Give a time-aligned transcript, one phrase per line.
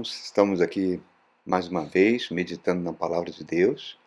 [0.00, 1.00] irmãos, estamos aqui
[1.44, 3.98] mais uma vez meditando na palavra de Deus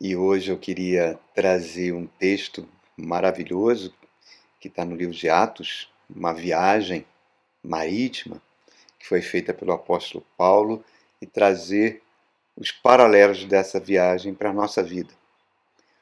[0.00, 3.94] e hoje eu queria trazer um texto maravilhoso
[4.58, 7.06] que está no livro de Atos, uma viagem
[7.62, 8.42] marítima
[8.98, 10.84] que foi feita pelo apóstolo Paulo
[11.22, 12.02] e trazer
[12.56, 15.12] os paralelos dessa viagem para a nossa vida.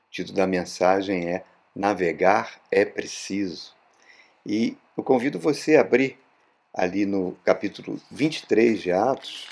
[0.09, 1.45] O título da mensagem é
[1.77, 3.75] Navegar é Preciso.
[4.47, 6.19] E eu convido você a abrir
[6.73, 9.47] ali no capítulo 23 de Atos.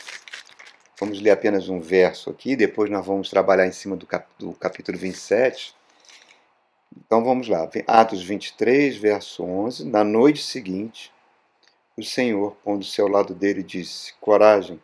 [0.98, 4.52] Vamos ler apenas um verso aqui, depois nós vamos trabalhar em cima do, cap do
[4.52, 5.74] capítulo 27.
[6.96, 9.84] Então vamos lá, Atos 23, verso 11.
[9.84, 11.12] Na noite seguinte,
[11.96, 14.80] o Senhor, pondo-se ao lado dele, disse: Coragem,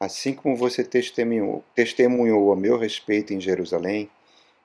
[0.00, 4.10] assim como você testemunhou, testemunhou a meu respeito em Jerusalém,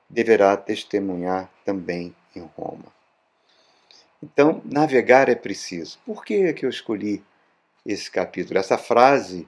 [0.09, 3.00] deverá testemunhar também em Roma.
[4.23, 5.97] Então, navegar é preciso.
[6.05, 7.23] Por que, é que eu escolhi
[7.85, 8.59] esse capítulo?
[8.59, 9.47] Essa frase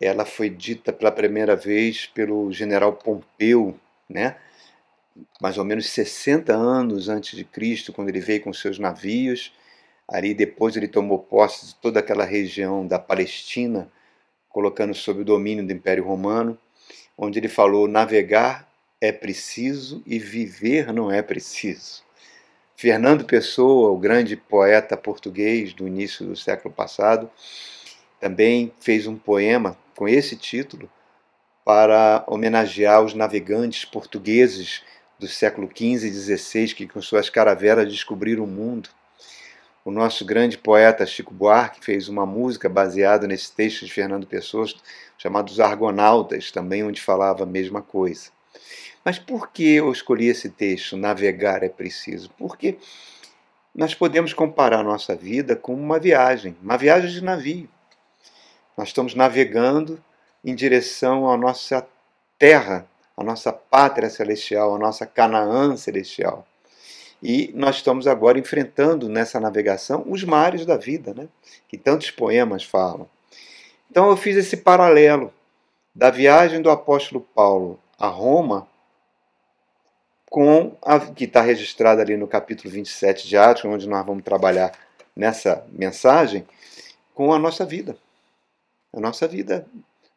[0.00, 3.78] ela foi dita pela primeira vez pelo general Pompeu,
[4.08, 4.36] né?
[5.40, 9.52] mais ou menos 60 anos antes de Cristo, quando ele veio com seus navios.
[10.08, 13.90] Ali depois ele tomou posse de toda aquela região da Palestina,
[14.48, 16.58] colocando sob o domínio do Império Romano,
[17.16, 18.68] onde ele falou: navegar
[19.00, 22.02] é preciso e viver não é preciso.
[22.76, 27.30] Fernando Pessoa, o grande poeta português do início do século passado,
[28.20, 30.90] também fez um poema com esse título
[31.64, 34.82] para homenagear os navegantes portugueses
[35.18, 38.88] do século XV e XVI que com suas caravelas descobriram o mundo.
[39.84, 44.66] O nosso grande poeta Chico Buarque fez uma música baseada nesse texto de Fernando Pessoa,
[45.18, 48.30] chamado Os Argonautas, também onde falava a mesma coisa.
[49.04, 52.30] Mas por que eu escolhi esse texto, Navegar é Preciso?
[52.38, 52.78] Porque
[53.74, 57.68] nós podemos comparar nossa vida com uma viagem, uma viagem de navio.
[58.76, 60.02] Nós estamos navegando
[60.44, 61.86] em direção à nossa
[62.38, 66.46] terra, à nossa pátria celestial, à nossa Canaã celestial.
[67.22, 71.28] E nós estamos agora enfrentando nessa navegação os mares da vida, né?
[71.68, 73.08] que tantos poemas falam.
[73.90, 75.32] Então eu fiz esse paralelo
[75.94, 78.66] da viagem do apóstolo Paulo a Roma
[80.32, 84.72] com a que está registrada ali no capítulo 27 de Atos, onde nós vamos trabalhar
[85.14, 86.46] nessa mensagem,
[87.14, 87.98] com a nossa vida.
[88.94, 89.66] A nossa vida,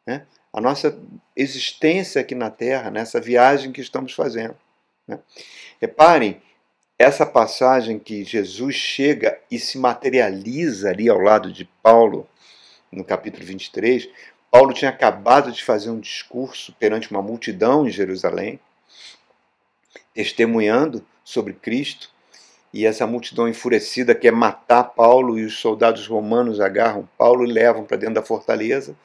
[0.08, 0.26] né?
[0.54, 0.98] a nossa
[1.36, 4.56] existência aqui na Terra, nessa viagem que estamos fazendo.
[5.06, 5.20] Né?
[5.82, 6.42] Reparem,
[6.98, 12.26] essa passagem que Jesus chega e se materializa ali ao lado de Paulo,
[12.90, 14.08] no capítulo 23,
[14.50, 18.62] Paulo tinha acabado de fazer um discurso perante uma multidão em Jerusalém
[20.16, 22.10] testemunhando sobre Cristo,
[22.74, 27.84] e essa multidão enfurecida quer matar Paulo, e os soldados romanos agarram Paulo e levam
[27.84, 28.96] para dentro da fortaleza,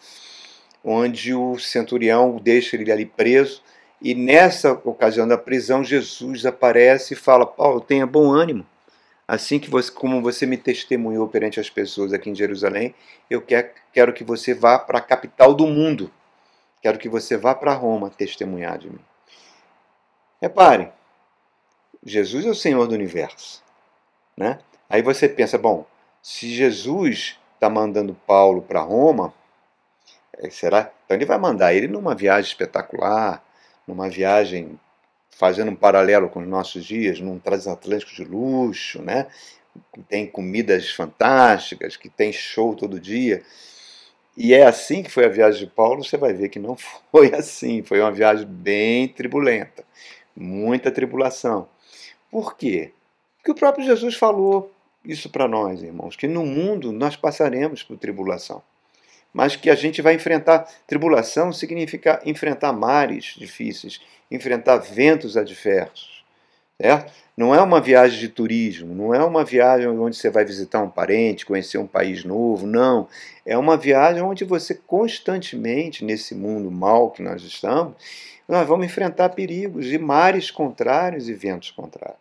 [0.83, 3.63] onde o centurião deixa ele ali preso.
[4.01, 8.67] E nessa ocasião da prisão, Jesus aparece e fala: Paulo, tenha bom ânimo.
[9.29, 12.93] Assim que você, como você me testemunhou perante as pessoas aqui em Jerusalém,
[13.29, 16.11] eu quero, quero que você vá para a capital do mundo.
[16.83, 18.99] Quero que você vá para Roma testemunhar de mim.
[20.43, 20.91] Reparem,
[22.05, 23.63] Jesus é o Senhor do universo.
[24.37, 24.59] Né?
[24.89, 25.87] Aí você pensa, bom,
[26.23, 29.35] se Jesus está mandando Paulo para Roma,
[30.39, 30.93] é, será?
[31.05, 33.45] Então ele vai mandar ele numa viagem espetacular,
[33.87, 34.79] numa viagem
[35.31, 39.27] fazendo um paralelo com os nossos dias, num transatlântico de luxo, né?
[39.93, 43.43] que tem comidas fantásticas, que tem show todo dia.
[44.37, 46.77] E é assim que foi a viagem de Paulo, você vai ver que não
[47.11, 49.85] foi assim, foi uma viagem bem tribulenta,
[50.35, 51.69] muita tribulação.
[52.31, 52.93] Por quê?
[53.37, 54.73] Porque o próprio Jesus falou
[55.05, 58.63] isso para nós, irmãos, que no mundo nós passaremos por tribulação.
[59.33, 66.20] Mas que a gente vai enfrentar tribulação significa enfrentar mares difíceis, enfrentar ventos adversos.
[67.37, 70.91] Não é uma viagem de turismo, não é uma viagem onde você vai visitar um
[70.91, 73.09] parente, conhecer um país novo, não.
[73.47, 77.95] É uma viagem onde você constantemente, nesse mundo mal que nós estamos,
[78.47, 82.19] nós vamos enfrentar perigos e mares contrários e ventos contrários.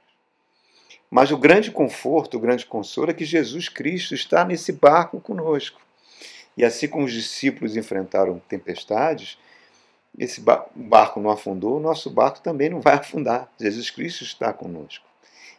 [1.10, 5.82] Mas o grande conforto, o grande consolo é que Jesus Cristo está nesse barco conosco.
[6.56, 9.38] E assim como os discípulos enfrentaram tempestades,
[10.18, 10.42] esse
[10.76, 13.50] barco não afundou, o nosso barco também não vai afundar.
[13.60, 15.06] Jesus Cristo está conosco.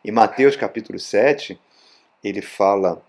[0.04, 1.60] Em Mateus capítulo 7,
[2.22, 3.02] ele fala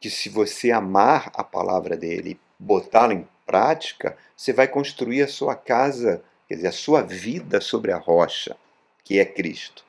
[0.00, 5.54] que se você amar a palavra dele, botá-la em prática, você vai construir a sua
[5.54, 8.56] casa quer dizer, a sua vida sobre a rocha,
[9.04, 9.84] que é Cristo.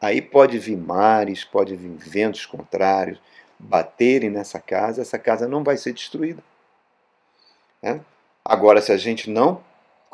[0.00, 3.18] Aí pode vir mares, pode vir ventos contrários,
[3.58, 6.42] baterem nessa casa, essa casa não vai ser destruída.
[7.82, 8.00] Né?
[8.44, 9.62] Agora, se a gente não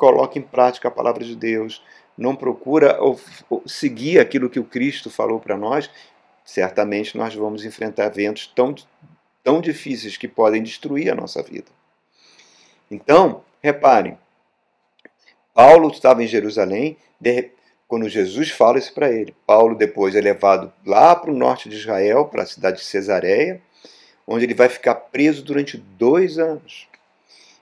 [0.01, 1.79] coloca em prática a palavra de Deus,
[2.17, 2.97] não procura
[3.67, 5.91] seguir aquilo que o Cristo falou para nós,
[6.43, 8.73] certamente nós vamos enfrentar eventos tão,
[9.43, 11.67] tão difíceis que podem destruir a nossa vida.
[12.89, 14.17] Então, reparem,
[15.53, 17.51] Paulo estava em Jerusalém, de,
[17.87, 19.35] quando Jesus fala isso para ele.
[19.45, 23.61] Paulo depois é levado lá para o norte de Israel, para a cidade de Cesareia,
[24.25, 26.87] onde ele vai ficar preso durante dois anos.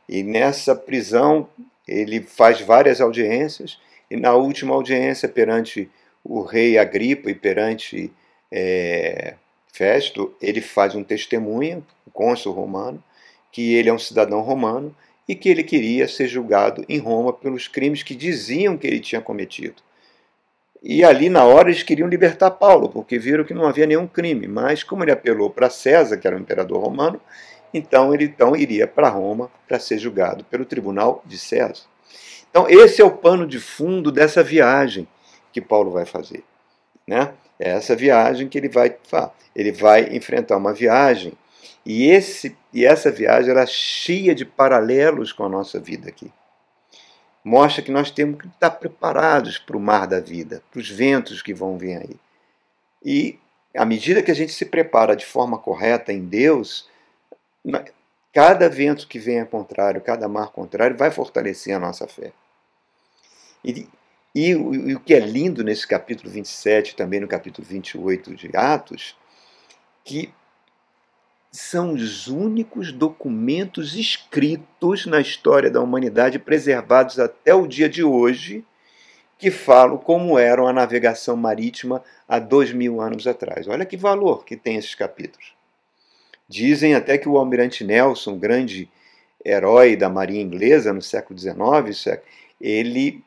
[0.08, 1.50] E nessa prisão
[1.90, 5.90] ele faz várias audiências, e na última audiência perante
[6.24, 8.12] o rei Agripa e perante
[8.52, 9.36] é,
[9.72, 13.04] Festo, ele faz um testemunho, o cônsul romano,
[13.52, 14.96] que ele é um cidadão romano
[15.28, 19.22] e que ele queria ser julgado em Roma pelos crimes que diziam que ele tinha
[19.22, 19.82] cometido.
[20.82, 24.48] E ali, na hora, eles queriam libertar Paulo, porque viram que não havia nenhum crime.
[24.48, 27.20] Mas, como ele apelou para César, que era o imperador romano,
[27.74, 31.84] então ele então iria para Roma para ser julgado pelo tribunal de César.
[32.50, 35.08] Então, esse é o pano de fundo dessa viagem
[35.54, 36.44] que Paulo vai fazer.
[37.08, 37.32] Né?
[37.60, 38.96] É essa viagem que ele vai
[39.56, 41.34] ele vai enfrentar uma viagem
[41.86, 46.32] e esse e essa viagem era cheia de paralelos com a nossa vida aqui.
[47.44, 51.42] Mostra que nós temos que estar preparados para o mar da vida, para os ventos
[51.42, 52.16] que vão vir aí.
[53.04, 53.40] E
[53.76, 56.89] à medida que a gente se prepara de forma correta em Deus,
[58.34, 62.32] cada vento que vem ao contrário, cada mar contrário, vai fortalecer a nossa fé.
[63.64, 63.88] E,
[64.34, 69.18] e, e, o que é lindo nesse capítulo 27, também no capítulo 28 de Atos,
[70.04, 70.34] que
[71.52, 78.64] são os únicos documentos escritos na história da humanidade, preservados até o dia de hoje,
[79.38, 83.68] que falam como era a navegação marítima há dois mil anos atrás.
[83.68, 85.59] Olha que valor que tem esses capítulos.
[86.50, 88.90] Dizem até que o almirante Nelson, grande
[89.46, 92.20] herói da marinha inglesa no século XIX,
[92.60, 93.24] ele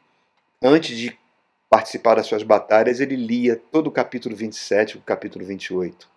[0.61, 1.17] antes de
[1.71, 6.09] participar das suas batalhas, ele lia todo o capítulo 27 e o capítulo 28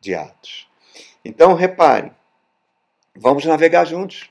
[0.00, 0.68] de Atos.
[1.24, 2.12] Então, reparem,
[3.16, 4.30] vamos navegar juntos.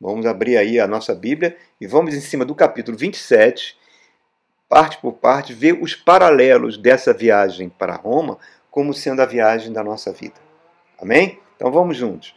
[0.00, 3.76] Vamos abrir aí a nossa Bíblia e vamos em cima do capítulo 27,
[4.68, 8.38] parte por parte, ver os paralelos dessa viagem para Roma
[8.70, 10.36] como sendo a viagem da nossa vida.
[11.00, 11.38] Amém?
[11.58, 12.36] Então vamos juntos.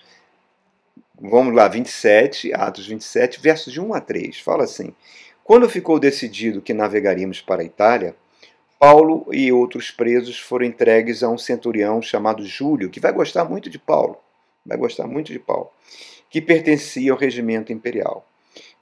[1.20, 4.40] Vamos lá, 27, Atos 27, versos de 1 a 3.
[4.40, 4.96] Fala assim:
[5.44, 8.16] quando ficou decidido que navegaríamos para a Itália,
[8.80, 13.70] Paulo e outros presos foram entregues a um centurião chamado Júlio, que vai gostar muito
[13.70, 14.18] de Paulo,
[14.66, 15.70] vai gostar muito de Paulo,
[16.28, 18.26] que pertencia ao regimento imperial.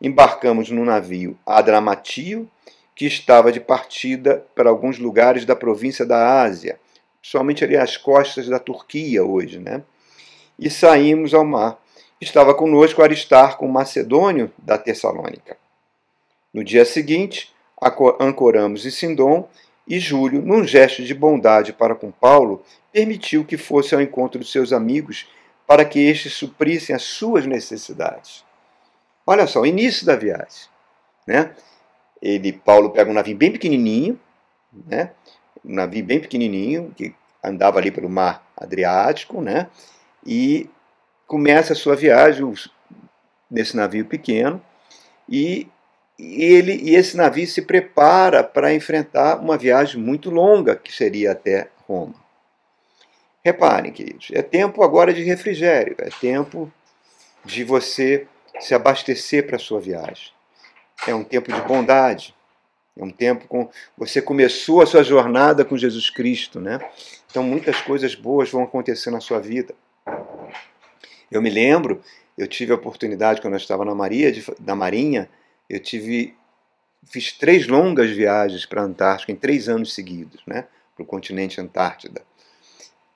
[0.01, 2.49] Embarcamos no navio Adramatio,
[2.95, 6.79] que estava de partida para alguns lugares da província da Ásia,
[7.21, 9.83] somente ali às costas da Turquia hoje, né?
[10.59, 11.79] E saímos ao mar.
[12.19, 15.55] Estava conosco Aristarco, macedônio da Tessalônica.
[16.53, 17.53] No dia seguinte,
[18.19, 19.47] ancoramos em Sindom
[19.87, 22.61] e Júlio, num gesto de bondade para com Paulo,
[22.91, 25.27] permitiu que fosse ao encontro de seus amigos
[25.65, 28.43] para que estes suprissem as suas necessidades.
[29.25, 30.67] Olha só, o início da viagem.
[31.25, 31.55] Né?
[32.21, 34.19] Ele, Paulo pega um navio bem pequenininho,
[34.87, 35.11] né?
[35.63, 39.69] um navio bem pequenininho, que andava ali pelo mar Adriático, né?
[40.25, 40.69] E
[41.27, 42.51] começa a sua viagem
[43.49, 44.61] nesse navio pequeno,
[45.27, 45.67] e
[46.17, 51.69] ele, e esse navio se prepara para enfrentar uma viagem muito longa, que seria até
[51.87, 52.15] Roma.
[53.43, 56.71] Reparem, queridos, é tempo agora de refrigério, é tempo
[57.45, 58.27] de você
[58.59, 60.31] se abastecer para a sua viagem.
[61.07, 62.35] É um tempo de bondade,
[62.97, 66.79] é um tempo com você começou a sua jornada com Jesus Cristo, né?
[67.31, 69.73] Então muitas coisas boas vão acontecer na sua vida.
[71.31, 72.01] Eu me lembro,
[72.37, 74.43] eu tive a oportunidade quando eu estava na Maria, de,
[74.75, 75.29] Marinha,
[75.69, 76.35] eu tive
[77.05, 80.65] fiz três longas viagens para a Antártica em três anos seguidos, né?
[80.95, 82.21] Para o continente Antártida,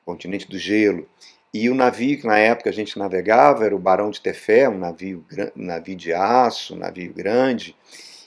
[0.05, 1.07] continente do gelo.
[1.53, 4.77] E o navio que na época a gente navegava era o Barão de Tefé, um
[4.77, 7.75] navio, um navio de aço, um navio grande.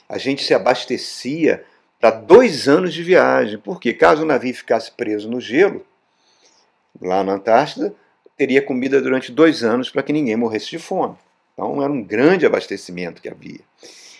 [0.07, 1.65] A gente se abastecia
[1.99, 5.85] para dois anos de viagem, porque caso o navio ficasse preso no gelo,
[7.01, 7.93] lá na Antártida,
[8.37, 11.15] teria comida durante dois anos para que ninguém morresse de fome.
[11.53, 13.61] Então era um grande abastecimento que havia.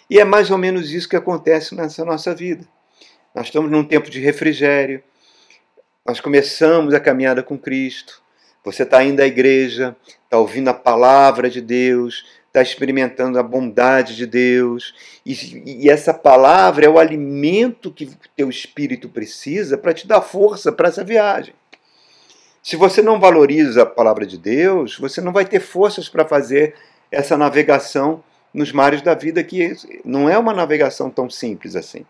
[0.09, 2.65] E é mais ou menos isso que acontece nessa nossa vida.
[3.35, 5.03] Nós estamos num tempo de refrigério,
[6.05, 8.21] nós começamos a caminhada com Cristo.
[8.63, 14.15] Você está indo à igreja, está ouvindo a palavra de Deus, está experimentando a bondade
[14.15, 14.93] de Deus,
[15.25, 20.71] e, e, essa palavra é o alimento que teu espírito precisa para te dar força
[20.71, 21.53] para essa viagem.
[22.67, 26.75] Se você não valoriza a palavra de Deus, você não vai ter forças para fazer
[27.09, 28.21] essa navegação
[28.53, 32.05] nos mares da vida, que não é uma navegação tão simples assim.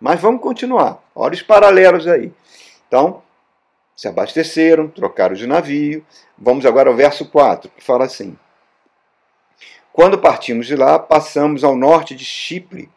[0.00, 1.04] Mas vamos continuar.
[1.14, 2.32] Olha os paralelos aí.
[2.88, 3.22] Então,
[3.94, 6.02] se abasteceram, trocaram de navio.
[6.38, 8.34] Vamos agora ao verso 4, que fala assim:
[9.92, 12.88] Quando partimos de lá, passamos ao norte de Chipre,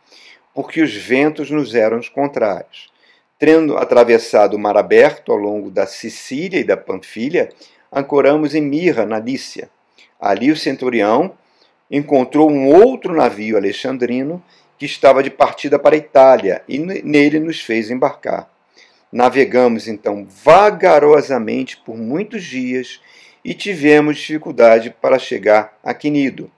[0.54, 2.90] porque os ventos nos eram contrários.
[3.38, 7.50] Tendo atravessado o mar aberto ao longo da Sicília e da Panfilha,
[7.92, 9.70] ancoramos em Mirra, na Lícia.
[10.20, 11.34] Ali o centurião
[11.92, 14.42] encontrou um outro navio alexandrino
[14.78, 18.50] que estava de partida para a Itália e nele nos fez embarcar.
[19.12, 23.02] Navegamos então vagarosamente por muitos dias
[23.44, 26.50] e tivemos dificuldade para chegar a Quinido,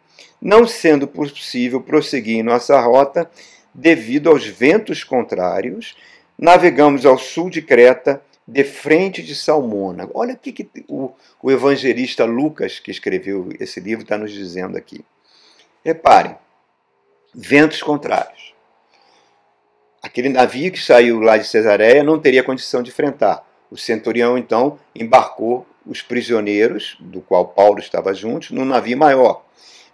[0.41, 3.29] não sendo possível prosseguir nossa rota
[3.73, 5.95] devido aos ventos contrários.
[6.37, 10.07] Navegamos ao sul de Creta, de frente de Salmona.
[10.13, 14.77] Olha o que, que o, o evangelista Lucas, que escreveu esse livro, está nos dizendo
[14.77, 15.03] aqui.
[15.83, 16.35] Reparem,
[17.33, 18.53] ventos contrários.
[20.01, 23.43] Aquele navio que saiu lá de Cesareia não teria condição de enfrentar.
[23.71, 29.43] O centurião, então, embarcou os prisioneiros, do qual Paulo estava junto, num navio maior.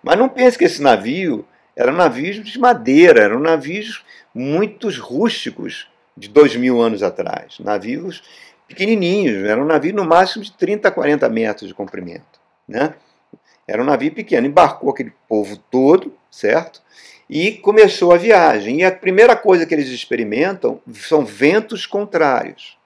[0.04, 4.04] Mas não pense que esse navio era um navio de madeira, eram navios
[4.36, 7.60] muito rústicos de dois mil anos atrás.
[7.60, 8.24] Navios
[8.68, 12.40] pequenininhos, era um navio no máximo de 30 a 40 metros de comprimento.
[12.68, 12.94] Né?
[13.68, 14.48] Era um navio pequeno.
[14.48, 16.82] Embarcou aquele povo todo, certo?
[17.30, 18.80] E começou a viagem.
[18.80, 22.78] E a primeira coisa que eles experimentam são ventos contrários.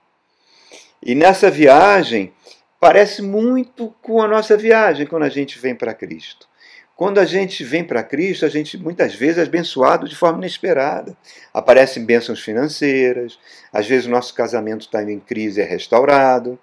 [1.01, 2.33] E nessa viagem,
[2.79, 6.47] parece muito com a nossa viagem quando a gente vem para Cristo.
[6.97, 11.15] Quando a gente vem para Cristo, a gente muitas vezes é abençoado de forma inesperada.
[11.53, 13.37] Aparecem bênçãos financeiras,
[13.71, 16.57] às vezes o nosso casamento está em crise e é restaurado.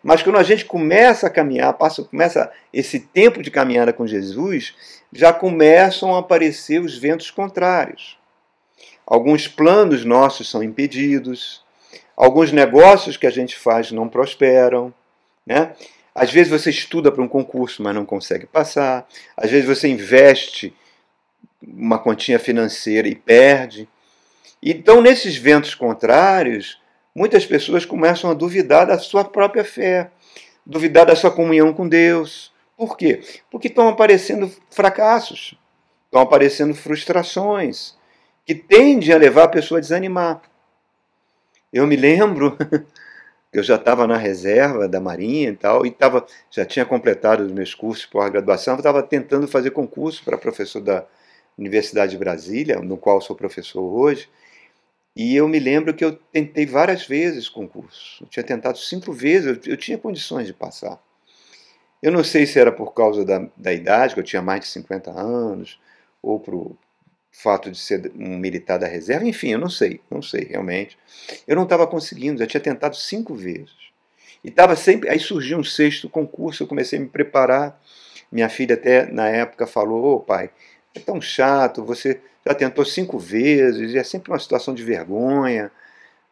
[0.00, 4.72] Mas quando a gente começa a caminhar, passa, começa esse tempo de caminhada com Jesus,
[5.12, 8.16] já começam a aparecer os ventos contrários.
[9.04, 11.64] Alguns planos nossos são impedidos,
[12.16, 14.94] alguns negócios que a gente faz não prosperam,
[15.44, 15.72] né?
[16.14, 19.06] Às vezes você estuda para um concurso, mas não consegue passar.
[19.36, 20.74] Às vezes você investe
[21.62, 23.88] uma continha financeira e perde.
[24.62, 26.80] Então, nesses ventos contrários,
[27.14, 30.10] muitas pessoas começam a duvidar da sua própria fé,
[30.64, 32.52] duvidar da sua comunhão com Deus.
[32.76, 33.22] Por quê?
[33.50, 35.54] Porque estão aparecendo fracassos,
[36.06, 37.96] estão aparecendo frustrações,
[38.44, 40.42] que tendem a levar a pessoa a desanimar.
[41.72, 42.56] Eu me lembro,
[43.52, 47.52] eu já estava na reserva da Marinha e tal, e tava, já tinha completado os
[47.52, 51.04] meus cursos por graduação, estava tentando fazer concurso para professor da
[51.58, 54.28] Universidade de Brasília, no qual sou professor hoje,
[55.14, 58.24] e eu me lembro que eu tentei várias vezes concurso.
[58.24, 60.98] Eu tinha tentado cinco vezes, eu, eu tinha condições de passar.
[62.02, 64.66] Eu não sei se era por causa da, da idade, que eu tinha mais de
[64.68, 65.78] 50 anos,
[66.22, 66.76] ou por
[67.32, 70.98] fato de ser um militar da reserva, enfim, eu não sei, não sei realmente.
[71.48, 73.72] Eu não estava conseguindo, já tinha tentado cinco vezes.
[74.44, 75.08] E estava sempre.
[75.08, 77.80] Aí surgiu um sexto concurso, eu comecei a me preparar.
[78.30, 80.50] Minha filha até na época falou: Ô oh, pai,
[80.94, 85.70] é tão chato, você já tentou cinco vezes, e é sempre uma situação de vergonha.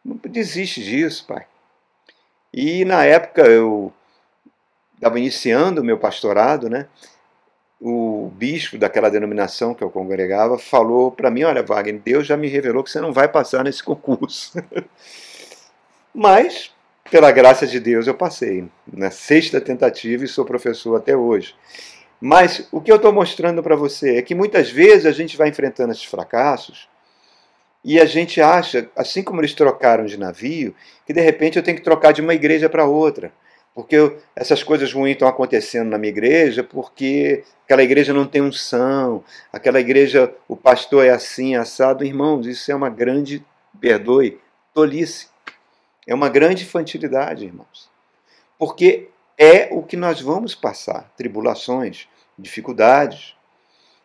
[0.03, 1.45] Não desiste disso, pai.
[2.53, 3.93] E na época eu
[4.95, 6.87] estava iniciando o meu pastorado, né?
[7.83, 12.47] O bispo daquela denominação que eu congregava falou para mim: Olha, Wagner, Deus já me
[12.47, 14.53] revelou que você não vai passar nesse concurso.
[16.13, 16.71] Mas,
[17.09, 21.55] pela graça de Deus, eu passei na sexta tentativa e sou professor até hoje.
[22.19, 25.49] Mas o que eu estou mostrando para você é que muitas vezes a gente vai
[25.49, 26.87] enfrentando esses fracassos
[27.83, 31.77] e a gente acha, assim como eles trocaram de navio, que de repente eu tenho
[31.77, 33.33] que trocar de uma igreja para outra.
[33.73, 38.41] Porque eu, essas coisas ruins estão acontecendo na minha igreja porque aquela igreja não tem
[38.41, 42.03] unção, aquela igreja, o pastor é assim, assado.
[42.03, 43.45] Irmãos, isso é uma grande,
[43.79, 44.39] perdoe,
[44.73, 45.27] tolice.
[46.05, 47.89] É uma grande infantilidade, irmãos.
[48.57, 53.35] Porque é o que nós vamos passar: tribulações, dificuldades.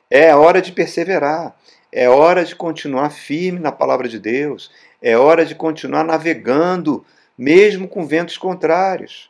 [0.09, 1.57] É hora de perseverar,
[1.91, 4.71] é hora de continuar firme na palavra de Deus,
[5.03, 7.05] é hora de continuar navegando,
[7.37, 9.29] mesmo com ventos contrários.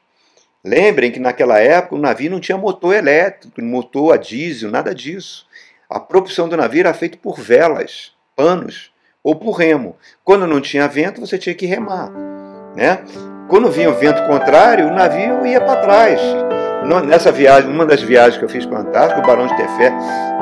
[0.67, 5.47] Lembrem que naquela época o navio não tinha motor elétrico, motor a diesel, nada disso.
[5.89, 8.91] A propulsão do navio era feita por velas, panos
[9.23, 9.95] ou por remo.
[10.25, 12.11] Quando não tinha vento, você tinha que remar.
[12.75, 12.99] Né?
[13.49, 16.21] Quando vinha o vento contrário, o navio ia para trás.
[17.07, 19.93] Nessa viagem, uma das viagens que eu fiz para a Antártica, o Barão de Tefé,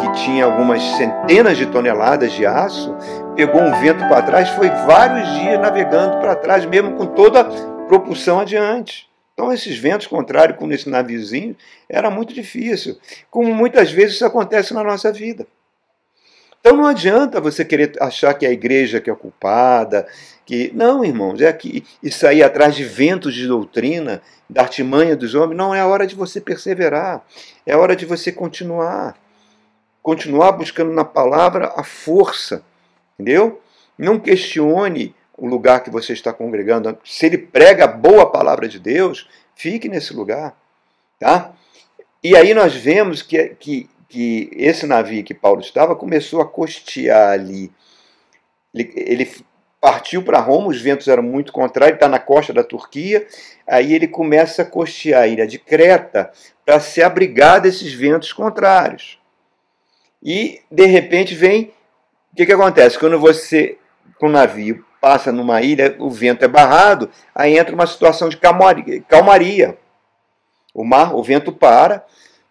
[0.01, 2.97] que tinha algumas centenas de toneladas de aço,
[3.37, 7.45] pegou um vento para trás, foi vários dias navegando para trás, mesmo com toda a
[7.89, 9.13] propulsão adiante.
[9.35, 11.57] Então, esses ventos contrários com esse naviozinho
[11.89, 12.97] era muito difícil,
[13.31, 15.47] como muitas vezes isso acontece na nossa vida.
[16.65, 20.09] Então não adianta você querer achar que a igreja que é culpada,
[20.47, 25.35] que não, irmãos, é que e sair atrás de ventos de doutrina, da artimanha dos
[25.35, 27.23] homens, não é a hora de você perseverar,
[27.67, 29.15] é a hora de você continuar,
[30.03, 32.65] continuar buscando na palavra a força,
[33.19, 33.61] entendeu?
[33.99, 36.97] Não questione o lugar que você está congregando.
[37.05, 40.57] Se ele prega a boa palavra de Deus, fique nesse lugar.
[41.19, 41.53] Tá?
[42.23, 47.33] E aí nós vemos que, que, que esse navio que Paulo estava começou a costear
[47.33, 47.71] ali.
[48.73, 49.31] Ele, ele
[49.81, 53.27] partiu para Roma, os ventos eram muito contrários, está na costa da Turquia.
[53.67, 56.33] Aí ele começa a costear a ilha de Creta
[56.65, 59.19] para se abrigar desses ventos contrários.
[60.23, 61.73] E, de repente, vem.
[62.33, 62.99] O que, que acontece?
[62.99, 63.77] Quando você,
[64.19, 68.39] com o navio, passa numa ilha, o vento é barrado, aí entra uma situação de
[68.39, 69.77] calmaria.
[70.73, 72.03] O mar, o vento para,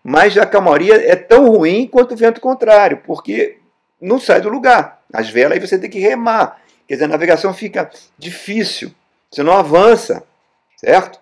[0.03, 3.57] mas a calmaria é tão ruim quanto o vento contrário, porque
[3.99, 5.01] não sai do lugar.
[5.11, 6.61] As velas aí você tem que remar.
[6.87, 8.93] Quer dizer, a navegação fica difícil,
[9.31, 10.21] você não avança,
[10.77, 11.19] certo?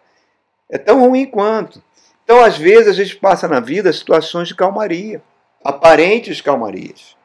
[0.70, 1.82] É tão ruim quanto.
[2.26, 5.22] Então, às vezes, a gente passa na vida situações de calmaria,
[5.64, 7.16] aparentes calmarias.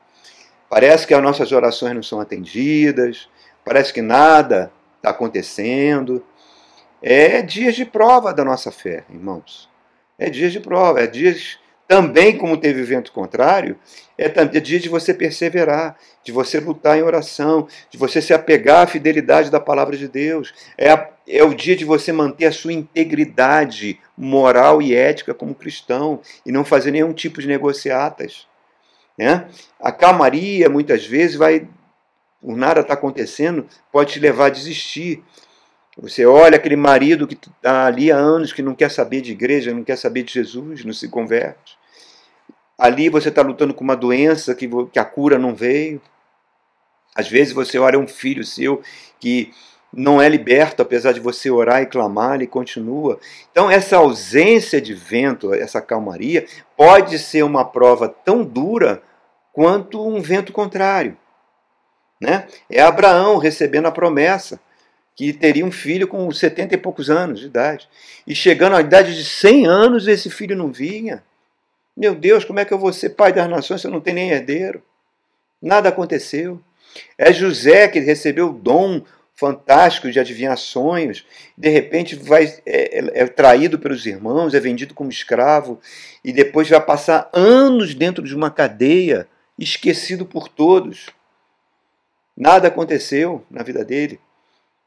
[0.71, 3.29] Parece que as nossas orações não são atendidas,
[3.66, 6.25] parece que nada está acontecendo.
[7.02, 9.68] É dias de prova da nossa fé, irmãos.
[10.16, 11.58] É dias de prova, é dias
[11.88, 13.76] também, como teve vento contrário,
[14.16, 18.85] é, é dia de você perseverar, de você lutar em oração, de você se apegar
[18.85, 20.54] à fidelidade da palavra de Deus.
[20.78, 25.54] É, a, é o dia de você manter a sua integridade moral e ética como
[25.54, 28.46] cristão e não fazer nenhum tipo de negociatas.
[29.18, 29.46] Né?
[29.78, 31.68] A calmaria, muitas vezes, vai
[32.47, 35.21] por nada está acontecendo, pode te levar a desistir.
[35.99, 39.75] Você olha aquele marido que está ali há anos, que não quer saber de igreja,
[39.75, 41.77] não quer saber de Jesus, não se converte.
[42.79, 46.01] Ali você está lutando com uma doença que, que a cura não veio.
[47.16, 48.81] Às vezes você olha um filho seu
[49.18, 49.53] que
[49.92, 53.18] não é liberto, apesar de você orar e clamar, ele continua.
[53.51, 59.03] Então, essa ausência de vento, essa calmaria, pode ser uma prova tão dura
[59.53, 61.16] quanto um vento contrário.
[62.20, 62.46] Né?
[62.70, 64.61] É Abraão recebendo a promessa
[65.14, 67.88] que teria um filho com 70 e poucos anos de idade.
[68.26, 71.22] E chegando à idade de 100 anos, esse filho não vinha.
[71.96, 74.16] Meu Deus, como é que eu vou ser pai das nações se eu não tenho
[74.16, 74.83] nem herdeiro?
[75.61, 76.61] Nada aconteceu.
[77.16, 79.02] É José que recebeu o dom
[79.37, 81.24] fantástico de adivinhar sonhos,
[81.57, 85.79] de repente vai, é, é, é, traído pelos irmãos, é vendido como escravo,
[86.24, 91.07] e depois vai passar anos dentro de uma cadeia, esquecido por todos.
[92.37, 94.20] Nada aconteceu na vida dele,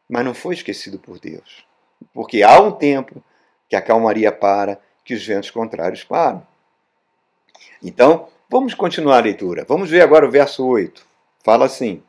[0.07, 1.65] mas não foi esquecido por Deus.
[2.13, 3.23] Porque há um tempo
[3.67, 6.45] que a calmaria para, que os ventos contrários param.
[7.81, 9.65] Então, vamos continuar a leitura.
[9.67, 11.05] Vamos ver agora o verso 8.
[11.43, 12.03] Fala assim: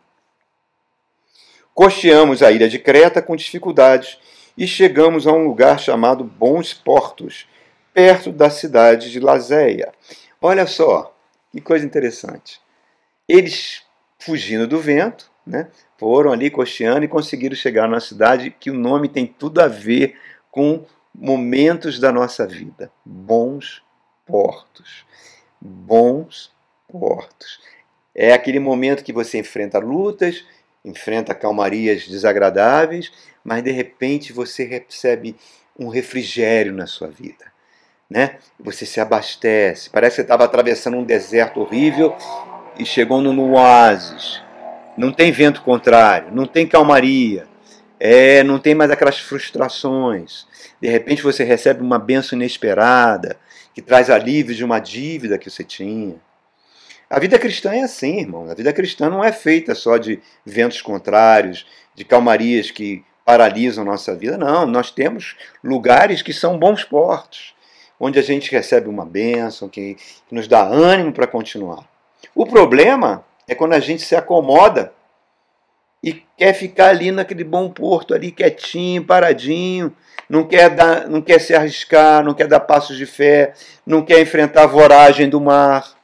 [1.73, 4.19] Costeamos a ilha de Creta com dificuldades
[4.57, 7.49] e chegamos a um lugar chamado Bons Portos,
[7.95, 9.93] perto da cidade de Lazéia.
[10.41, 11.17] Olha só,
[11.51, 12.61] que coisa interessante.
[13.29, 13.83] Eles,
[14.19, 15.69] fugindo do vento, né?
[15.99, 20.17] Foram ali costeando e conseguiram chegar na cidade que o nome tem tudo a ver
[20.51, 22.91] com momentos da nossa vida.
[23.05, 23.83] Bons
[24.27, 25.05] portos.
[25.61, 26.53] Bons
[26.89, 27.61] portos.
[28.15, 30.45] É aquele momento que você enfrenta lutas,
[30.85, 33.13] enfrenta calmarias desagradáveis,
[33.45, 35.37] mas de repente você recebe
[35.79, 37.51] um refrigério na sua vida.
[38.09, 38.39] Né?
[38.59, 39.89] Você se abastece.
[39.89, 42.17] Parece que você estava atravessando um deserto horrível
[42.79, 44.43] e chegou num oásis
[44.97, 47.47] não tem vento contrário, não tem calmaria,
[47.99, 50.47] é, não tem mais aquelas frustrações.
[50.81, 53.37] De repente você recebe uma benção inesperada,
[53.75, 56.17] que traz alívio de uma dívida que você tinha.
[57.09, 58.49] A vida cristã é assim, irmão.
[58.51, 64.15] A vida cristã não é feita só de ventos contrários, de calmarias que paralisam nossa
[64.15, 64.39] vida.
[64.39, 67.55] Não, nós temos lugares que são bons portos,
[67.99, 69.97] onde a gente recebe uma bênção, que,
[70.29, 71.85] que nos dá ânimo para continuar.
[72.35, 74.93] O problema é quando a gente se acomoda
[76.01, 79.93] e quer ficar ali naquele bom porto ali quietinho, paradinho,
[80.29, 83.53] não quer dar, não quer se arriscar, não quer dar passos de fé,
[83.85, 85.99] não quer enfrentar a voragem do mar.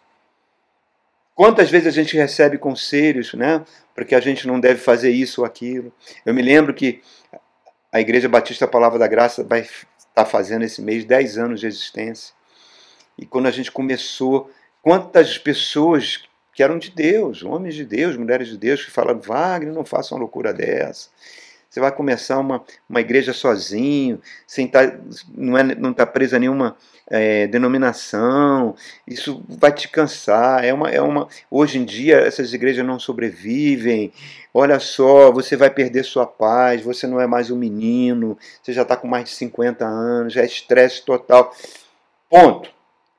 [1.37, 5.47] Quantas vezes a gente recebe conselhos, né, porque a gente não deve fazer isso ou
[5.47, 5.93] aquilo.
[6.25, 7.01] Eu me lembro que
[7.93, 11.69] a Igreja Batista Palavra da Graça vai estar tá fazendo esse mês 10 anos de
[11.69, 12.35] existência.
[13.17, 14.51] E quando a gente começou,
[14.83, 16.25] quantas pessoas
[16.57, 20.15] que eram de Deus, homens de Deus, mulheres de Deus, que falaram, Wagner, não faça
[20.15, 21.11] uma loucura dessa.
[21.69, 24.99] Você vai começar uma, uma igreja sozinho, sem tá,
[25.37, 26.75] não está não tá presa a nenhuma
[27.11, 28.75] é, denominação.
[29.07, 30.65] Isso vai te cansar.
[30.65, 34.11] É uma, é uma, hoje em dia, essas igrejas não sobrevivem.
[34.55, 38.81] Olha só, você vai perder sua paz, você não é mais um menino, você já
[38.81, 41.55] está com mais de 50 anos, já é estresse total.
[42.31, 42.71] Ponto.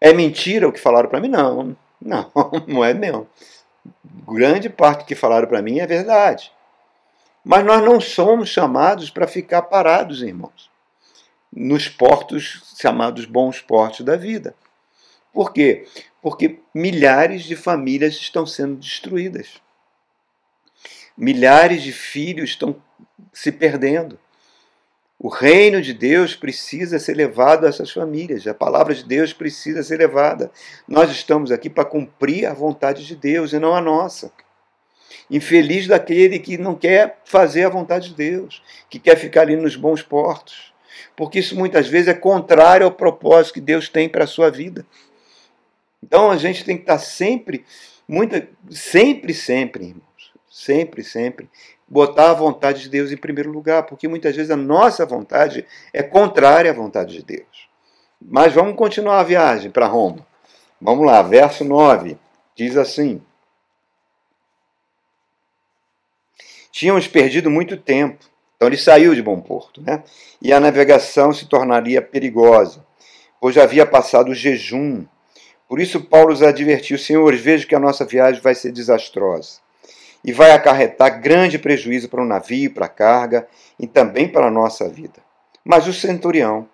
[0.01, 1.27] É mentira o que falaram para mim?
[1.27, 2.31] Não, não,
[2.67, 3.27] não é mesmo.
[4.27, 6.51] Grande parte que falaram para mim é verdade.
[7.43, 10.69] Mas nós não somos chamados para ficar parados, irmãos,
[11.51, 14.53] nos portos chamados bons portos da vida.
[15.31, 15.87] Por quê?
[16.21, 19.61] Porque milhares de famílias estão sendo destruídas.
[21.17, 22.75] Milhares de filhos estão
[23.31, 24.19] se perdendo.
[25.19, 29.81] O reino de Deus precisa ser levado a essas famílias, a palavra de Deus precisa
[29.81, 30.51] ser levada.
[30.87, 34.31] Nós estamos aqui para cumprir a vontade de Deus e não a nossa.
[35.29, 39.75] Infeliz daquele que não quer fazer a vontade de Deus, que quer ficar ali nos
[39.75, 40.71] bons portos,
[41.15, 44.85] porque isso muitas vezes é contrário ao propósito que Deus tem para a sua vida.
[46.01, 47.65] Então a gente tem que estar sempre,
[48.07, 51.49] muita, sempre, sempre, irmãos, sempre, sempre
[51.87, 56.03] botar a vontade de Deus em primeiro lugar, porque muitas vezes a nossa vontade é
[56.03, 57.69] contrária à vontade de Deus.
[58.21, 60.25] Mas vamos continuar a viagem para Roma.
[60.81, 62.17] Vamos lá, verso 9.
[62.55, 63.21] Diz assim:
[66.71, 68.25] Tínhamos perdido muito tempo.
[68.55, 70.03] Então ele saiu de Bom Porto, né?
[70.41, 72.83] E a navegação se tornaria perigosa,
[73.39, 75.05] pois havia passado o jejum.
[75.69, 79.59] Por isso Paulo os advertiu: Senhores, vejo que a nossa viagem vai ser desastrosa
[80.27, 83.47] e vai acarretar grande prejuízo para o navio, para a carga
[83.79, 85.21] e também para a nossa vida.
[85.63, 86.67] Mas o centurião,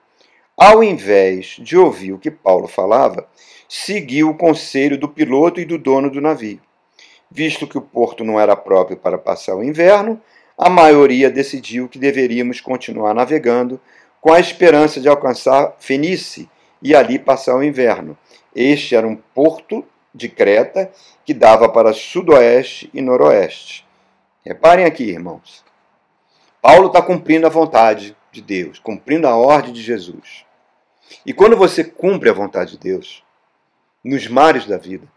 [0.58, 3.28] ao invés de ouvir o que Paulo falava,
[3.70, 6.60] seguiu o conselho do piloto e do dono do navio.
[7.30, 10.20] Visto que o porto não era próprio para passar o inverno,
[10.58, 13.80] a maioria decidiu que deveríamos continuar navegando
[14.20, 16.50] com a esperança de alcançar Fenice
[16.82, 18.18] e ali passar o inverno.
[18.56, 20.92] Este era um porto de Creta,
[21.26, 23.86] que dava para sudoeste e noroeste.
[24.46, 25.64] Reparem aqui, irmãos.
[26.62, 30.46] Paulo está cumprindo a vontade de Deus, cumprindo a ordem de Jesus.
[31.26, 33.24] E quando você cumpre a vontade de Deus,
[34.04, 35.08] nos mares da vida,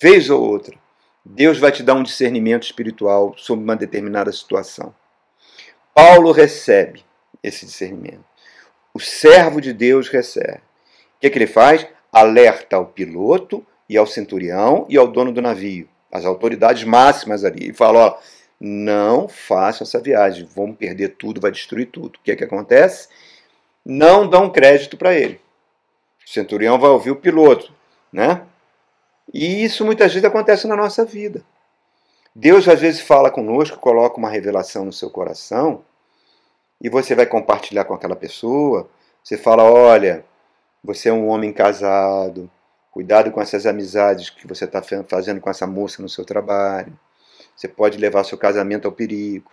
[0.00, 0.76] vez ou outra,
[1.24, 4.94] Deus vai te dar um discernimento espiritual sobre uma determinada situação.
[5.92, 7.04] Paulo recebe
[7.42, 8.24] esse discernimento.
[8.94, 10.58] O servo de Deus recebe.
[10.58, 11.86] O que, é que ele faz?
[12.12, 17.70] Alerta ao piloto e ao centurião e ao dono do navio, as autoridades máximas ali,
[17.70, 18.18] e fala: ó,
[18.60, 22.16] não faça essa viagem, vamos perder tudo, vai destruir tudo.
[22.16, 23.08] O que é que acontece?
[23.84, 25.40] Não dão crédito para ele.
[26.26, 27.72] O centurião vai ouvir o piloto,
[28.12, 28.42] né?
[29.32, 31.44] E isso muitas vezes acontece na nossa vida.
[32.34, 35.84] Deus às vezes fala conosco, coloca uma revelação no seu coração,
[36.80, 38.88] e você vai compartilhar com aquela pessoa.
[39.22, 40.24] Você fala: olha,
[40.82, 42.50] você é um homem casado,
[42.96, 46.98] Cuidado com essas amizades que você está fazendo com essa moça no seu trabalho.
[47.54, 49.52] Você pode levar seu casamento ao perigo.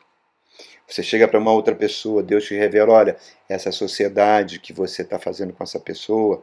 [0.88, 3.18] Você chega para uma outra pessoa, Deus te revela: olha,
[3.50, 6.42] essa sociedade que você está fazendo com essa pessoa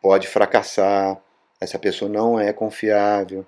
[0.00, 1.20] pode fracassar.
[1.60, 3.44] Essa pessoa não é confiável.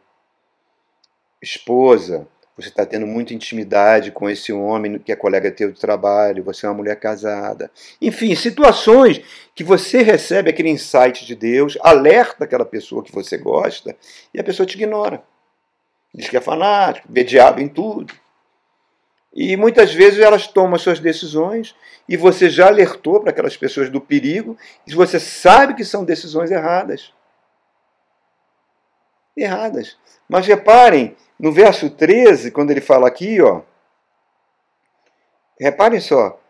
[1.40, 6.44] Esposa, você está tendo muita intimidade com esse homem que é colega teu de trabalho,
[6.44, 7.70] você é uma mulher casada.
[8.00, 9.20] Enfim, situações
[9.54, 13.96] que você recebe aquele insight de Deus, alerta aquela pessoa que você gosta
[14.32, 15.22] e a pessoa te ignora.
[16.14, 18.14] Diz que é fanático, vê diabo em tudo.
[19.34, 21.74] E muitas vezes elas tomam suas decisões
[22.08, 26.52] e você já alertou para aquelas pessoas do perigo e você sabe que são decisões
[26.52, 27.12] erradas.
[29.36, 29.96] Erradas.
[30.28, 33.62] Mas reparem no verso 13, quando ele fala aqui, ó,
[35.58, 36.40] reparem só,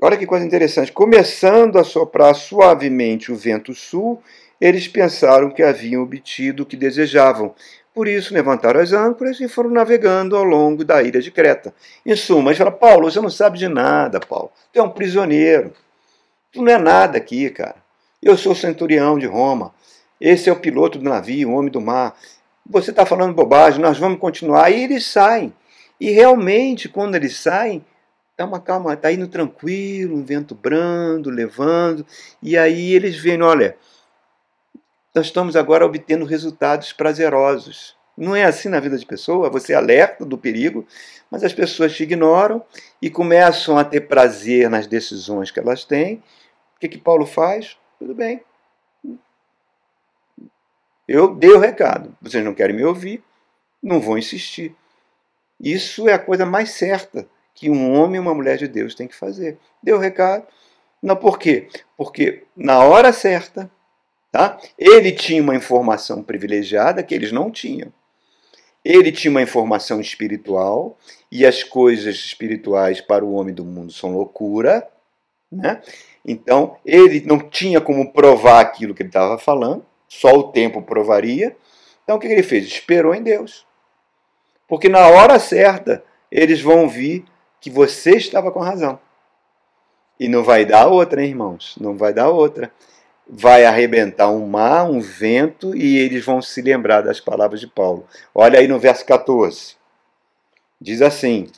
[0.00, 0.92] olha que coisa interessante.
[0.92, 4.22] Começando a soprar suavemente o vento sul,
[4.60, 7.54] eles pensaram que haviam obtido o que desejavam.
[7.94, 11.74] Por isso levantaram as âncoras e foram navegando ao longo da ilha de Creta.
[12.04, 14.50] Em suma, eles falaram, Paulo, você não sabe de nada, Paulo.
[14.70, 15.72] Tu é um prisioneiro.
[16.52, 17.76] Tu não é nada aqui, cara.
[18.22, 19.74] Eu sou centurião de Roma.
[20.20, 22.16] Esse é o piloto do navio, o homem do mar
[22.68, 24.70] você está falando bobagem, nós vamos continuar.
[24.70, 25.54] E eles saem.
[26.00, 27.84] E realmente, quando eles saem,
[28.36, 32.04] dá uma calma, está indo tranquilo, um vento brando, levando.
[32.42, 33.76] E aí eles veem, olha,
[35.14, 37.96] nós estamos agora obtendo resultados prazerosos.
[38.16, 40.86] Não é assim na vida de pessoa, você alerta do perigo,
[41.30, 42.64] mas as pessoas te ignoram
[43.00, 46.16] e começam a ter prazer nas decisões que elas têm.
[46.76, 47.76] O que, que Paulo faz?
[47.98, 48.42] Tudo bem,
[51.06, 52.16] eu dei o recado.
[52.20, 53.22] Vocês não querem me ouvir,
[53.82, 54.74] não vou insistir.
[55.60, 59.08] Isso é a coisa mais certa que um homem e uma mulher de Deus tem
[59.08, 59.58] que fazer.
[59.82, 60.46] Deu o recado.
[61.02, 61.68] Não, por quê?
[61.96, 63.70] Porque na hora certa,
[64.30, 64.58] tá?
[64.78, 67.92] ele tinha uma informação privilegiada que eles não tinham.
[68.84, 70.96] Ele tinha uma informação espiritual,
[71.30, 74.86] e as coisas espirituais para o homem do mundo são loucura.
[75.50, 75.82] Né?
[76.24, 81.56] Então, ele não tinha como provar aquilo que ele estava falando, só o tempo provaria.
[82.04, 82.66] Então, o que ele fez?
[82.66, 83.66] Esperou em Deus.
[84.68, 87.24] Porque na hora certa, eles vão vir
[87.60, 88.98] que você estava com razão.
[90.18, 91.74] E não vai dar outra, hein, irmãos?
[91.80, 92.72] Não vai dar outra.
[93.28, 98.06] Vai arrebentar um mar, um vento, e eles vão se lembrar das palavras de Paulo.
[98.34, 99.76] Olha aí no verso 14.
[100.80, 101.48] Diz assim: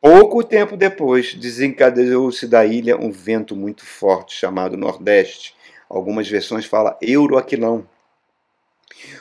[0.00, 5.54] Pouco tempo depois, desencadeou-se da ilha um vento muito forte chamado Nordeste.
[5.88, 7.86] Algumas versões falam Euroaquilão.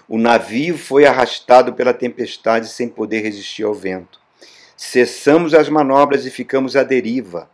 [0.08, 4.19] O navio foi arrastado pela tempestade sem poder resistir ao vento.
[4.78, 7.49] Cessamos as manobras e ficamos à deriva.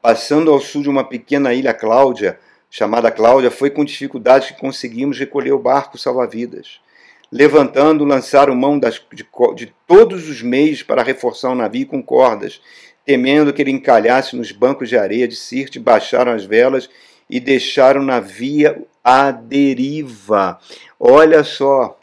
[0.00, 2.38] Passando ao sul de uma pequena ilha Cláudia,
[2.70, 6.80] chamada Cláudia, foi com dificuldade que conseguimos recolher o barco salva-vidas.
[7.30, 12.60] Levantando, lançaram mão das, de, de todos os meios para reforçar o navio com cordas,
[13.04, 16.88] temendo que ele encalhasse nos bancos de areia de Sirte, baixaram as velas
[17.32, 20.60] e deixaram o navio à deriva.
[21.00, 21.98] Olha só,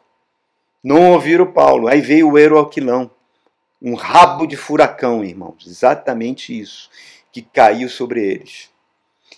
[0.83, 3.11] não ouviram Paulo, aí veio o Eroquilão,
[3.79, 6.89] um rabo de furacão, irmãos, exatamente isso,
[7.31, 8.71] que caiu sobre eles.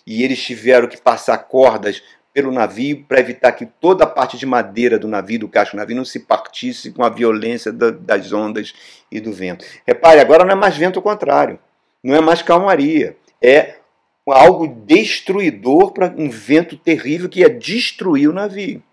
[0.07, 2.01] E eles tiveram que passar cordas
[2.33, 5.79] pelo navio para evitar que toda a parte de madeira do navio, do casco do
[5.79, 8.73] navio, não se partisse com a violência das ondas
[9.11, 9.65] e do vento.
[9.85, 11.59] Repare, agora não é mais vento contrário,
[12.01, 13.80] não é mais calmaria, é
[14.27, 18.83] algo destruidor para um vento terrível que ia destruir o navio.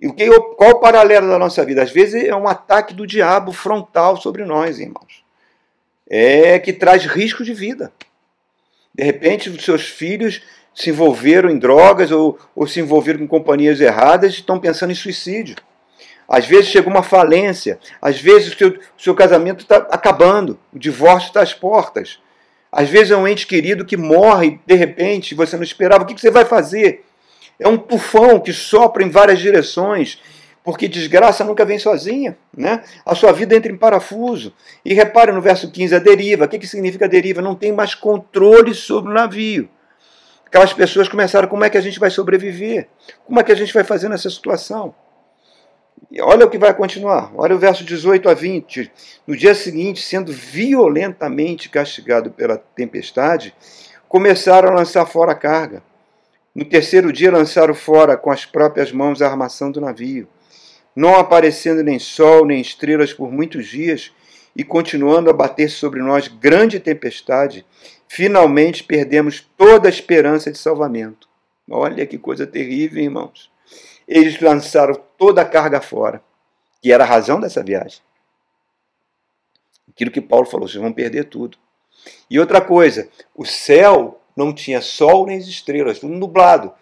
[0.00, 0.08] E
[0.56, 1.82] qual o paralelo da nossa vida?
[1.82, 5.24] Às vezes é um ataque do diabo frontal sobre nós, irmãos.
[6.08, 7.92] É que traz risco de vida.
[8.94, 10.40] De repente, os seus filhos
[10.72, 14.94] se envolveram em drogas ou, ou se envolveram com companhias erradas e estão pensando em
[14.94, 15.56] suicídio.
[16.28, 20.78] Às vezes chega uma falência, às vezes o seu, o seu casamento está acabando, o
[20.78, 22.20] divórcio está às portas.
[22.70, 26.04] Às vezes é um ente querido que morre de repente, você não esperava.
[26.04, 27.04] O que você vai fazer?
[27.58, 30.20] É um tufão que sopra em várias direções,
[30.62, 32.36] porque desgraça nunca vem sozinha.
[32.56, 32.82] Né?
[33.04, 34.52] A sua vida entra em parafuso.
[34.84, 36.44] E repare no verso 15, a deriva.
[36.44, 37.40] O que, que significa deriva?
[37.40, 39.68] Não tem mais controle sobre o navio.
[40.46, 42.88] Aquelas pessoas começaram, como é que a gente vai sobreviver?
[43.26, 44.94] Como é que a gente vai fazer nessa situação?
[46.20, 47.32] Olha o que vai continuar.
[47.36, 48.90] Olha o verso 18 a 20.
[49.26, 53.54] No dia seguinte, sendo violentamente castigado pela tempestade,
[54.08, 55.82] começaram a lançar fora a carga.
[56.54, 60.26] No terceiro dia, lançaram fora com as próprias mãos a armação do navio.
[60.96, 64.12] Não aparecendo nem sol nem estrelas por muitos dias,
[64.56, 67.64] e continuando a bater sobre nós grande tempestade,
[68.08, 71.28] finalmente perdemos toda a esperança de salvamento.
[71.70, 73.50] Olha que coisa terrível, irmãos.
[74.08, 76.22] Eles lançaram toda a carga fora,
[76.80, 78.00] que era a razão dessa viagem.
[79.90, 81.58] Aquilo que Paulo falou, vocês vão perder tudo.
[82.30, 86.72] E outra coisa, o céu não tinha sol nem estrelas, tudo nublado.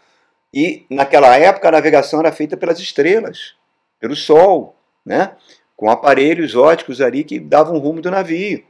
[0.54, 3.56] E naquela época a navegação era feita pelas estrelas,
[3.98, 5.36] pelo sol, né?
[5.76, 8.64] com aparelhos óticos ali que davam rumo do navio.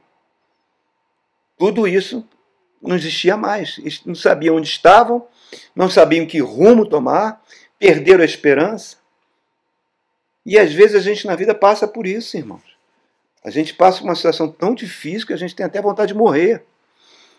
[1.57, 2.27] Tudo isso
[2.83, 3.79] não existia mais.
[3.79, 5.27] Eles não sabiam onde estavam,
[5.75, 7.43] não sabiam que rumo tomar,
[7.79, 8.97] perderam a esperança.
[10.45, 12.77] E às vezes a gente na vida passa por isso, irmãos.
[13.45, 16.19] A gente passa por uma situação tão difícil que a gente tem até vontade de
[16.19, 16.65] morrer.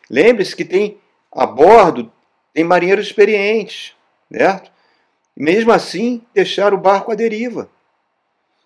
[0.09, 0.99] Lembre-se que tem
[1.31, 2.11] a bordo
[2.57, 3.93] tem marinheiros experientes,
[4.31, 4.71] certo?
[5.35, 7.69] Mesmo assim, deixar o barco à deriva.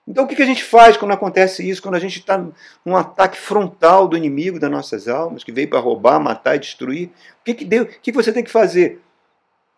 [0.08, 1.82] Então, o que a gente faz quando acontece isso?
[1.82, 2.42] Quando a gente está
[2.86, 7.10] num ataque frontal do inimigo das nossas almas, que veio para roubar, matar e destruir?
[7.42, 9.02] O que, que, deu, o que você tem que fazer?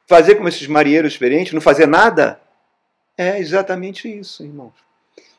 [0.08, 1.54] Fazer como esses marinheiros experientes?
[1.54, 2.42] Não fazer nada?
[3.18, 4.74] É exatamente isso, irmãos.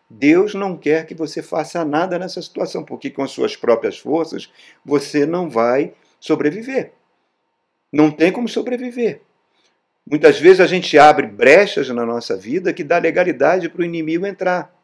[0.09, 4.50] Deus não quer que você faça nada nessa situação, porque com suas próprias forças
[4.85, 6.92] você não vai sobreviver.
[7.92, 9.22] Não tem como sobreviver.
[10.09, 14.27] Muitas vezes a gente abre brechas na nossa vida que dá legalidade para o inimigo
[14.27, 14.74] entrar.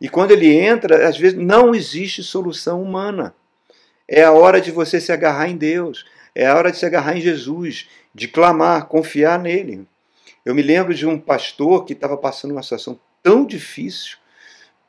[0.00, 3.34] E quando ele entra, às vezes não existe solução humana.
[4.08, 7.16] É a hora de você se agarrar em Deus, é a hora de se agarrar
[7.16, 9.86] em Jesus, de clamar, confiar nele.
[10.44, 14.18] Eu me lembro de um pastor que estava passando uma situação tão difícil,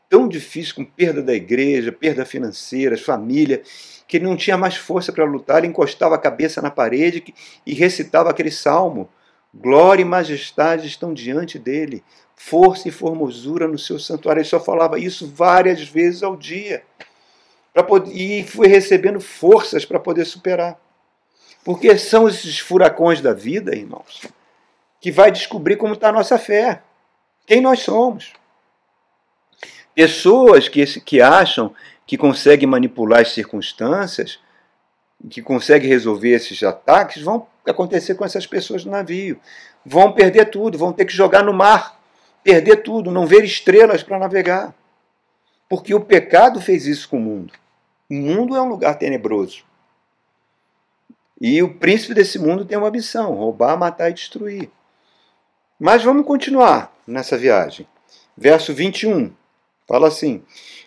[0.10, 3.62] tão difícil, com perda da igreja, perda financeira, família,
[4.08, 7.34] que ele não tinha mais força para lutar, ele encostava a cabeça na parede
[7.66, 9.10] e recitava aquele salmo
[9.58, 12.04] Glória e majestade estão diante dele.
[12.36, 14.42] Força e formosura no seu santuário.
[14.42, 16.84] Ele só falava isso várias vezes ao dia.
[17.88, 20.78] Poder, e foi recebendo forças para poder superar.
[21.66, 24.22] Porque são esses furacões da vida, irmãos,
[25.02, 26.84] que vai descobrir como está a nossa fé,
[27.48, 28.34] quem nós somos.
[29.96, 31.74] Pessoas que, que acham
[32.06, 34.40] que conseguem manipular as circunstâncias,
[35.28, 39.40] que conseguem resolver esses ataques, vão acontecer com essas pessoas no navio.
[39.84, 42.00] Vão perder tudo, vão ter que jogar no mar,
[42.44, 44.72] perder tudo, não ver estrelas para navegar.
[45.68, 47.54] Porque o pecado fez isso com o mundo.
[48.08, 49.64] O mundo é um lugar tenebroso.
[51.40, 54.70] E o príncipe desse mundo tem uma missão: roubar, matar e destruir.
[55.80, 57.86] Mas vamos continuar nessa viagem.
[58.38, 59.34] Verso 21
[59.88, 60.44] fala assim: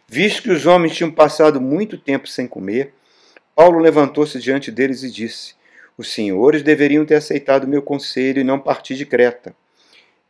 [0.07, 2.95] Visto que os homens tinham passado muito tempo sem comer,
[3.55, 5.55] Paulo levantou-se diante deles e disse:
[5.97, 9.55] Os senhores deveriam ter aceitado meu conselho e não partir de Creta.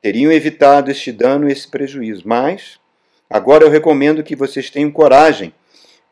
[0.00, 2.22] Teriam evitado este dano e esse prejuízo.
[2.24, 2.80] Mas
[3.28, 5.52] agora eu recomendo que vocês tenham coragem,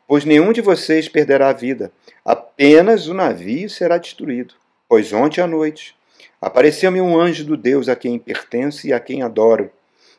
[0.07, 1.91] pois nenhum de vocês perderá a vida.
[2.23, 4.55] Apenas o navio será destruído.
[4.87, 5.97] Pois ontem à noite,
[6.39, 9.71] Apareceu-me um anjo do Deus a quem pertenço e a quem adoro,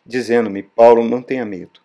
[0.05, 1.81] dizendo-me: Paulo, não tenha medo.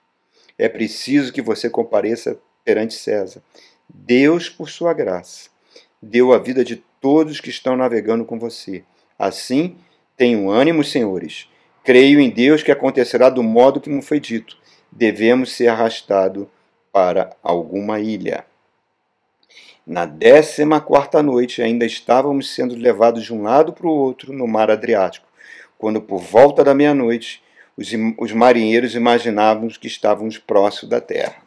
[0.57, 3.43] É preciso que você compareça perante César.
[3.87, 5.49] Deus, por sua graça,
[6.01, 8.83] deu a vida de todos que estão navegando com você.
[9.19, 9.77] Assim,
[10.17, 11.47] tenham ânimo, senhores.
[11.83, 14.57] Creio em Deus que acontecerá do modo que me foi dito.
[14.91, 16.47] Devemos ser arrastados
[16.93, 18.45] para alguma ilha.
[19.85, 24.47] Na décima quarta noite ainda estávamos sendo levados de um lado para o outro no
[24.47, 25.27] mar Adriático,
[25.77, 27.43] quando por volta da meia-noite
[27.75, 31.41] os, os marinheiros imaginavam que estávamos próximos da terra.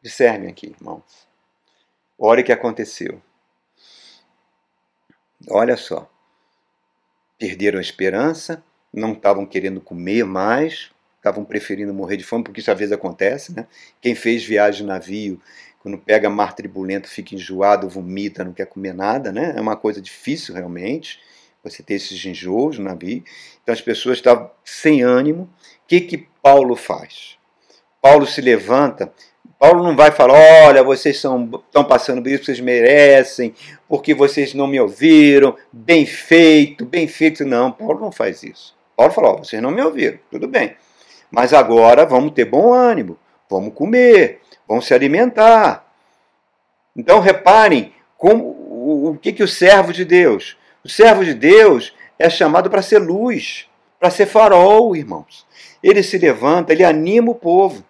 [0.00, 1.28] Observem aqui, irmãos.
[2.18, 3.20] Olha o que aconteceu.
[5.48, 6.10] Olha só.
[7.38, 10.93] Perderam a esperança, não estavam querendo comer mais,
[11.24, 13.66] estavam preferindo morrer de fome, porque isso às vezes acontece, né?
[14.00, 15.40] Quem fez viagem de navio
[15.80, 19.54] quando pega mar turbulento, fica enjoado, vomita, não quer comer nada, né?
[19.56, 21.20] É uma coisa difícil realmente,
[21.62, 23.22] você ter esses enjoos no navio.
[23.62, 25.42] Então as pessoas estavam sem ânimo.
[25.42, 25.48] O
[25.86, 27.36] que, que Paulo faz?
[28.00, 29.12] Paulo se levanta.
[29.58, 30.34] Paulo não vai falar,
[30.66, 33.54] olha, vocês estão passando por isso, vocês merecem,
[33.88, 37.44] porque vocês não me ouviram, bem feito, bem feito.
[37.44, 38.74] Não, Paulo não faz isso.
[38.96, 40.74] Paulo fala, ó, vocês não me ouviram, tudo bem.
[41.34, 43.18] Mas agora vamos ter bom ânimo,
[43.50, 45.84] vamos comer, vão se alimentar.
[46.96, 50.56] Então reparem como, o, o que, que o servo de Deus.
[50.84, 53.68] O servo de Deus é chamado para ser luz,
[53.98, 55.44] para ser farol, irmãos.
[55.82, 57.84] Ele se levanta, ele anima o povo.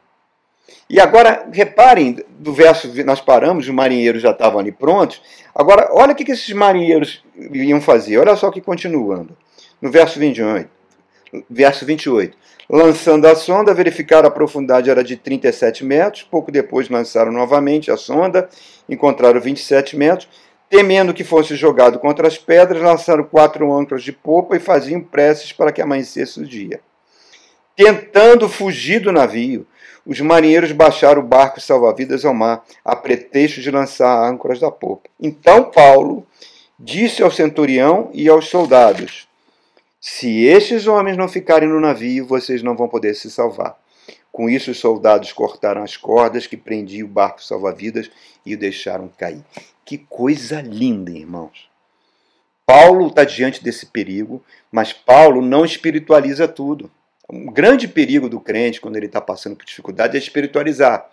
[0.88, 5.20] E agora, reparem, do verso, nós paramos, os marinheiros já estavam ali prontos.
[5.54, 8.16] Agora, olha o que esses marinheiros iam fazer.
[8.16, 9.37] Olha só o que continuando.
[9.83, 10.70] No verso 28.
[11.49, 12.37] Verso 28.
[12.68, 16.23] Lançando a sonda, verificaram a profundidade era de 37 metros.
[16.23, 18.49] Pouco depois lançaram novamente a sonda,
[18.88, 20.29] encontraram 27 metros.
[20.68, 25.53] Temendo que fosse jogado contra as pedras, lançaram quatro âncoras de popa e faziam preces
[25.53, 26.81] para que amanhecesse o dia.
[27.77, 29.66] Tentando fugir do navio,
[30.07, 35.09] os marinheiros baixaram o barco salva-vidas ao mar, a pretexto de lançar âncoras da popa.
[35.20, 36.27] Então Paulo
[36.79, 39.29] disse ao centurião e aos soldados:
[40.06, 43.74] se estes homens não ficarem no navio, vocês não vão poder se salvar.
[44.30, 48.10] Com isso, os soldados cortaram as cordas que prendiam o barco salva-vidas
[48.44, 49.42] e o deixaram cair.
[49.82, 51.70] Que coisa linda, irmãos!
[52.66, 56.90] Paulo está diante desse perigo, mas Paulo não espiritualiza tudo.
[57.32, 61.10] Um grande perigo do crente, quando ele está passando por dificuldade, é espiritualizar.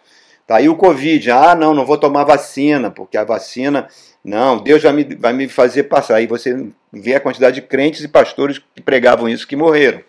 [0.51, 3.87] Tá aí o Covid, ah, não, não vou tomar vacina, porque a vacina
[4.21, 6.15] não, Deus vai me, vai me fazer passar.
[6.15, 10.03] Aí você vê a quantidade de crentes e pastores que pregavam isso que morreram.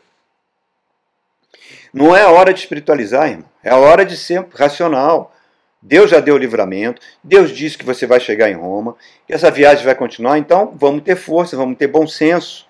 [1.94, 3.48] Não é hora de espiritualizar, irmão.
[3.62, 5.32] É hora de ser racional.
[5.80, 7.00] Deus já deu o livramento.
[7.22, 8.96] Deus disse que você vai chegar em Roma.
[9.28, 10.38] Que essa viagem vai continuar.
[10.38, 12.66] Então vamos ter força, vamos ter bom senso.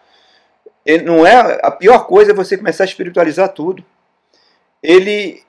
[0.84, 3.82] Ele não é a pior coisa é você começar a espiritualizar tudo.
[4.82, 5.42] Ele,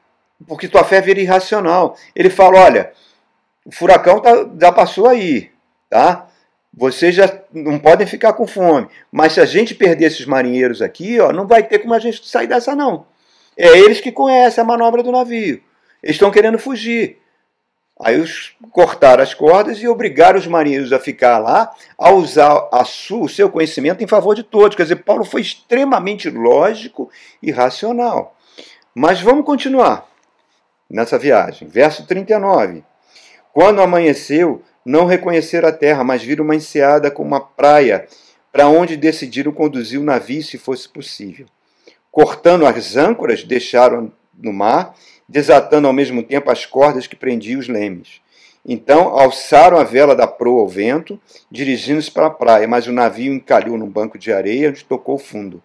[0.48, 1.98] porque tua fé vira irracional.
[2.16, 2.92] Ele fala, olha,
[3.66, 5.54] o furacão tá, já passou aí
[5.94, 6.28] tá?
[6.76, 8.88] Vocês já não podem ficar com fome.
[9.12, 12.28] Mas se a gente perder esses marinheiros aqui, ó, não vai ter como a gente
[12.28, 13.06] sair dessa, não.
[13.56, 15.62] É eles que conhecem a manobra do navio.
[16.02, 17.20] Eles estão querendo fugir.
[18.04, 22.84] Aí os cortaram as cordas e obrigaram os marinheiros a ficar lá, a usar a
[22.84, 24.76] sua, o seu conhecimento em favor de todos.
[24.76, 27.08] Quer dizer, Paulo foi extremamente lógico
[27.42, 28.36] e racional.
[28.96, 30.12] Mas vamos continuar
[30.90, 31.68] nessa viagem.
[31.68, 32.84] Verso 39.
[33.54, 38.08] Quando amanheceu, não reconheceram a terra, mas viram uma enseada com uma praia
[38.52, 41.48] para onde decidiram conduzir o navio se fosse possível.
[42.12, 44.96] Cortando as âncoras, deixaram no mar,
[45.28, 48.22] desatando ao mesmo tempo as cordas que prendiam os lemes.
[48.66, 51.20] Então alçaram a vela da proa ao vento,
[51.52, 55.62] dirigindo-se para a praia, mas o navio encalhou num banco de areia onde tocou fundo.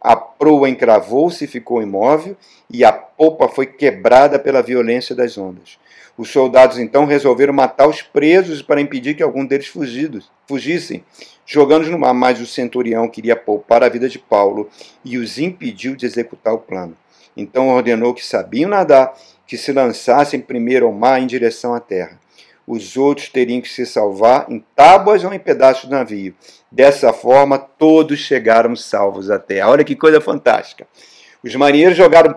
[0.00, 2.34] A proa encravou-se e ficou imóvel,
[2.70, 5.78] e a popa foi quebrada pela violência das ondas.
[6.16, 11.04] Os soldados então resolveram matar os presos para impedir que algum deles fugidos, fugissem,
[11.44, 12.14] jogando-os no mar.
[12.14, 14.68] Mas o centurião queria poupar a vida de Paulo
[15.04, 16.96] e os impediu de executar o plano.
[17.36, 19.14] Então ordenou que sabiam nadar,
[19.46, 22.18] que se lançassem primeiro ao mar em direção à terra
[22.66, 26.34] os outros teriam que se salvar em tábuas ou em pedaços do navio.
[26.70, 29.70] Dessa forma, todos chegaram salvos à terra.
[29.70, 30.86] Olha que coisa fantástica.
[31.42, 32.34] Os marinheiros jogaram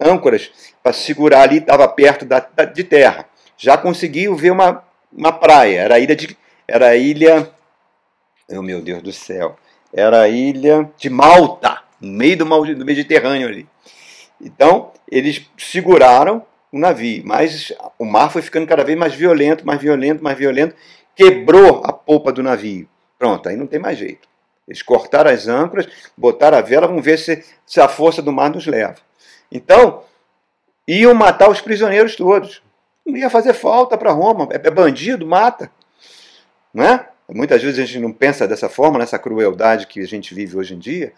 [0.00, 0.50] âncoras
[0.82, 3.26] para segurar ali, estava perto da, da, de terra.
[3.56, 5.80] Já conseguiu ver uma, uma praia.
[5.80, 6.36] Era a ilha de.
[6.66, 7.50] Era a ilha.
[8.50, 9.56] Oh, meu Deus do céu.
[9.92, 13.68] Era a ilha de Malta, no meio do, do Mediterrâneo ali.
[14.40, 19.80] Então, eles seguraram o navio, mas o mar foi ficando cada vez mais violento, mais
[19.80, 20.74] violento, mais violento,
[21.14, 22.88] quebrou a polpa do navio.
[23.18, 24.28] Pronto, aí não tem mais jeito.
[24.66, 28.50] Eles cortaram as âncoras, botaram a vela, vamos ver se, se a força do mar
[28.50, 28.96] nos leva.
[29.50, 30.04] Então,
[30.86, 32.62] iam matar os prisioneiros todos.
[33.04, 34.48] Não ia fazer falta para Roma.
[34.52, 35.70] É, é bandido, mata.
[36.72, 37.08] Não é?
[37.28, 40.74] Muitas vezes a gente não pensa dessa forma, nessa crueldade que a gente vive hoje
[40.74, 41.12] em dia,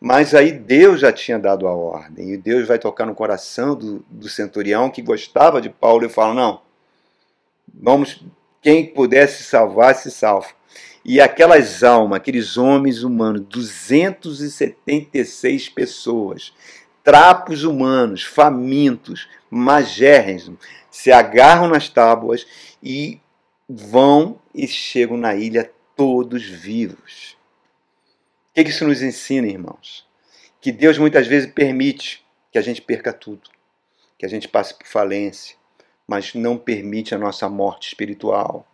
[0.00, 4.04] mas aí Deus já tinha dado a ordem, e Deus vai tocar no coração do,
[4.10, 6.60] do centurião que gostava de Paulo e fala: não,
[7.72, 8.22] vamos,
[8.60, 10.48] quem pudesse salvar, se salva.
[11.04, 16.52] E aquelas almas, aqueles homens humanos, 276 pessoas,
[17.02, 20.58] trapos humanos, famintos, magérrimos,
[20.90, 22.44] se agarram nas tábuas
[22.82, 23.20] e
[23.68, 27.35] vão e chegam na ilha todos vivos
[28.64, 30.06] que isso nos ensina, irmãos?
[30.60, 33.50] Que Deus muitas vezes permite que a gente perca tudo,
[34.18, 35.56] que a gente passe por falência,
[36.06, 38.66] mas não permite a nossa morte espiritual.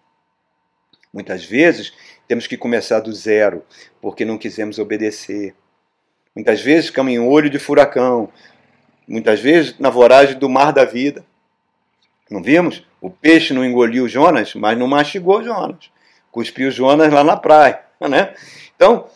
[1.12, 1.92] Muitas vezes
[2.28, 3.64] temos que começar do zero,
[4.00, 5.54] porque não quisemos obedecer.
[6.34, 8.32] Muitas vezes ficamos em olho de furacão,
[9.06, 11.24] muitas vezes na voragem do mar da vida.
[12.30, 12.86] Não vimos?
[13.00, 15.90] O peixe não engoliu Jonas, mas não mastigou Jonas.
[16.30, 17.80] Cuspiu Jonas lá na praia.
[18.00, 18.34] Né?
[18.74, 19.08] Então,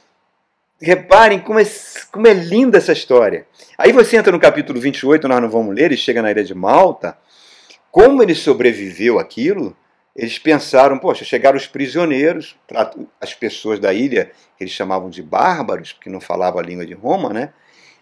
[0.80, 1.64] Reparem como é,
[2.12, 3.46] como é linda essa história.
[3.78, 6.54] Aí você entra no capítulo 28, nós não vamos ler, ele chega na ilha de
[6.54, 7.16] Malta.
[7.90, 9.74] Como ele sobreviveu aquilo,
[10.16, 12.56] eles pensaram, poxa, chegaram os prisioneiros,
[13.20, 16.94] as pessoas da ilha, que eles chamavam de bárbaros, porque não falavam a língua de
[16.94, 17.50] Roma, né?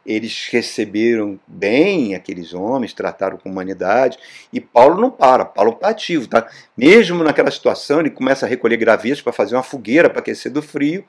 [0.07, 4.19] Eles receberam bem aqueles homens, trataram com humanidade,
[4.53, 6.47] e Paulo não para, Paulo está ativo, tá?
[6.77, 10.63] Mesmo naquela situação, ele começa a recolher gravetos para fazer uma fogueira para aquecer do
[10.63, 11.05] frio,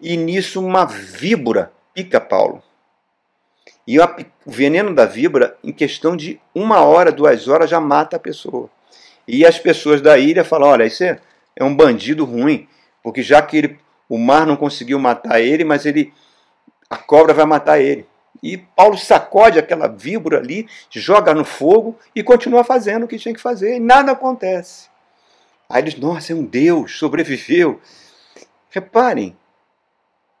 [0.00, 2.62] e nisso uma víbora pica Paulo.
[3.86, 4.08] E o
[4.46, 8.70] veneno da víbora, em questão de uma hora, duas horas, já mata a pessoa.
[9.26, 11.18] E as pessoas da ilha falam: olha, isso é,
[11.56, 12.68] é um bandido ruim,
[13.02, 13.78] porque já que ele,
[14.08, 16.12] o mar não conseguiu matar ele, mas ele
[16.88, 18.06] a cobra vai matar ele.
[18.42, 23.34] E Paulo sacode aquela víbora ali, joga no fogo e continua fazendo o que tinha
[23.34, 24.88] que fazer, e nada acontece.
[25.68, 27.80] Aí eles, nossa, é um Deus, sobreviveu.
[28.70, 29.36] Reparem,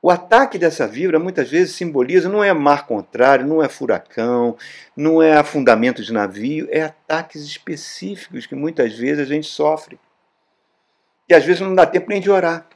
[0.02, 4.56] o ataque dessa víbora muitas vezes simboliza, não é mar contrário, não é furacão,
[4.96, 10.00] não é afundamento de navio, é ataques específicos que muitas vezes a gente sofre.
[11.28, 12.66] E às vezes não dá tempo nem de orar.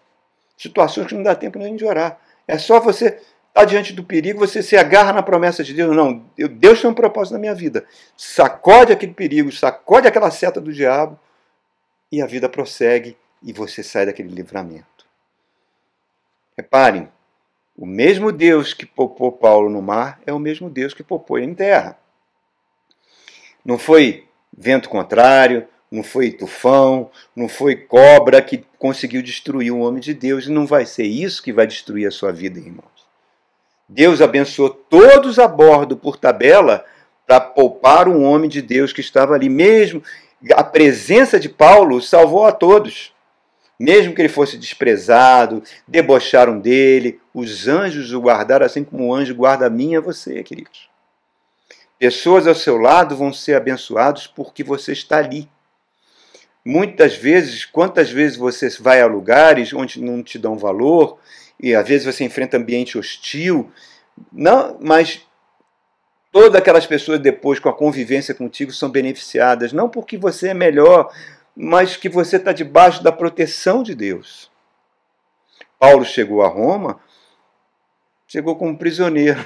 [0.57, 2.20] Situações que não dá tempo nem de orar.
[2.47, 3.22] É só você estar
[3.55, 5.97] tá diante do perigo, você se agarra na promessa de Deus.
[5.97, 7.87] Não, Deus tem um propósito na minha vida.
[8.16, 11.18] Sacode aquele perigo, sacode aquela seta do diabo
[12.12, 15.07] e a vida prossegue e você sai daquele livramento.
[16.57, 17.09] Reparem,
[17.77, 21.51] o mesmo Deus que poupou Paulo no mar é o mesmo Deus que poupou ele
[21.51, 21.99] em terra.
[23.64, 30.01] Não foi vento contrário, não foi tufão, não foi cobra que conseguiu destruir o homem
[30.01, 32.85] de Deus, e não vai ser isso que vai destruir a sua vida, irmãos.
[33.89, 36.85] Deus abençoou todos a bordo por tabela
[37.27, 39.49] para poupar um homem de Deus que estava ali.
[39.49, 40.03] Mesmo
[40.53, 43.13] a presença de Paulo salvou a todos.
[43.79, 49.35] Mesmo que ele fosse desprezado, debocharam dele, os anjos o guardaram assim como o anjo
[49.35, 50.89] guarda a mim e a você, queridos.
[51.99, 55.49] Pessoas ao seu lado vão ser abençoados porque você está ali.
[56.64, 61.18] Muitas vezes, quantas vezes você vai a lugares onde não te dão valor,
[61.61, 63.70] e às vezes você enfrenta ambiente hostil,
[64.33, 65.27] não, mas
[66.33, 71.12] todas aquelas pessoas depois com a convivência contigo são beneficiadas, não porque você é melhor,
[71.57, 74.50] mas que você está debaixo da proteção de Deus.
[75.78, 77.00] Paulo chegou a Roma,
[78.26, 79.44] chegou como prisioneiro.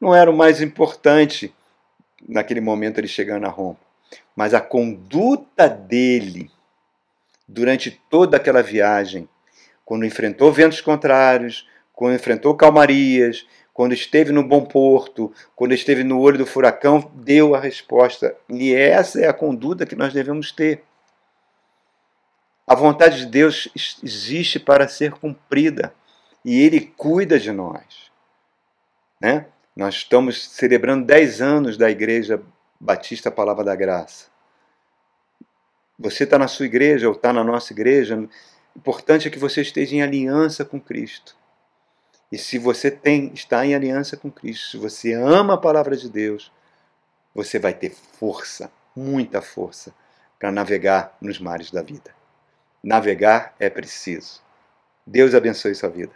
[0.00, 1.54] Não era o mais importante
[2.28, 3.78] naquele momento ele chegando a Roma.
[4.34, 6.50] Mas a conduta dele
[7.46, 9.28] durante toda aquela viagem,
[9.84, 16.20] quando enfrentou ventos contrários, quando enfrentou calmarias, quando esteve no bom porto, quando esteve no
[16.20, 18.36] olho do furacão, deu a resposta.
[18.48, 20.82] E essa é a conduta que nós devemos ter.
[22.68, 23.66] A vontade de Deus
[24.04, 25.94] existe para ser cumprida
[26.44, 28.12] e Ele cuida de nós.
[29.18, 29.46] Né?
[29.74, 32.42] Nós estamos celebrando 10 anos da Igreja
[32.78, 34.26] Batista Palavra da Graça.
[35.98, 38.28] Você está na sua igreja ou está na nossa igreja, o
[38.76, 41.34] importante é que você esteja em aliança com Cristo.
[42.30, 46.10] E se você tem, está em aliança com Cristo, se você ama a palavra de
[46.10, 46.52] Deus,
[47.34, 49.94] você vai ter força, muita força,
[50.38, 52.17] para navegar nos mares da vida.
[52.82, 54.40] Navegar é preciso.
[55.06, 56.12] Deus abençoe sua vida.